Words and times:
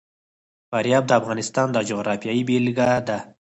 فاریاب 0.69 1.03
د 1.07 1.11
افغانستان 1.19 1.67
د 1.71 1.77
جغرافیې 1.89 2.41
بېلګه 2.47 2.87
ده. 3.07 3.19